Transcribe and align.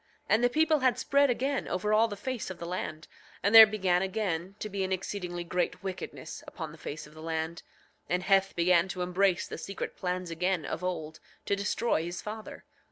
9:26 0.23 0.25
And 0.29 0.43
the 0.43 0.49
people 0.49 0.79
had 0.79 0.97
spread 0.97 1.29
again 1.29 1.67
over 1.67 1.93
all 1.93 2.07
the 2.07 2.15
face 2.15 2.49
of 2.49 2.57
the 2.57 2.65
land, 2.65 3.07
and 3.43 3.53
there 3.53 3.67
began 3.67 4.01
again 4.01 4.55
to 4.57 4.67
be 4.67 4.83
an 4.83 4.91
exceedingly 4.91 5.43
great 5.43 5.83
wickedness 5.83 6.43
upon 6.47 6.71
the 6.71 6.79
face 6.79 7.05
of 7.05 7.13
the 7.13 7.21
land, 7.21 7.61
and 8.09 8.23
Heth 8.23 8.55
began 8.55 8.87
to 8.87 9.03
embrace 9.03 9.47
the 9.47 9.59
secret 9.59 9.95
plans 9.95 10.31
again 10.31 10.65
of 10.65 10.83
old, 10.83 11.19
to 11.45 11.55
destroy 11.55 12.01
his 12.03 12.19
father. 12.19 12.65